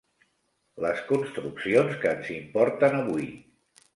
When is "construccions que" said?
1.09-2.13